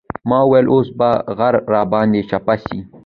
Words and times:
ما 0.29 0.39
ويل 0.49 0.65
اوس 0.73 0.87
به 0.99 1.11
غر 1.37 1.55
راباندې 1.73 2.21
چپه 2.29 2.55
سي. 2.65 2.79